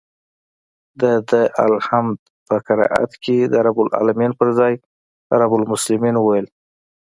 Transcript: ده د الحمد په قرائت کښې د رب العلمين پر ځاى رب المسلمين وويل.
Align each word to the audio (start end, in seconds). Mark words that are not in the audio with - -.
ده 1.01 1.11
د 1.29 1.31
الحمد 1.67 2.19
په 2.47 2.55
قرائت 2.67 3.11
کښې 3.23 3.37
د 3.53 3.55
رب 3.65 3.77
العلمين 3.85 4.31
پر 4.39 4.49
ځاى 4.57 4.73
رب 5.39 5.51
المسلمين 5.59 6.15
وويل. 6.17 6.47